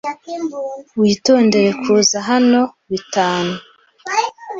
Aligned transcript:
Witondere 1.01 1.69
kuza 1.81 2.17
hano 2.29 2.61
bitanu. 2.89 3.53